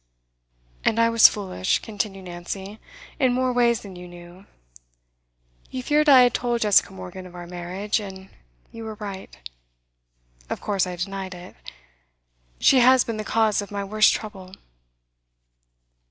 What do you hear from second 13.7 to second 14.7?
worst trouble.